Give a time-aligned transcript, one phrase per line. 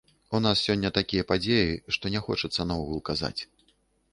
[0.37, 3.37] У нас сёння такія падзеі, што не хочацца наогул казаць.